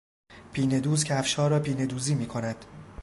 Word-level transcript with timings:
پینهدوز 0.53 1.03
کفشها 1.03 1.47
را 1.47 1.59
پینهدوزی 1.59 2.15
میکند. 2.15 2.65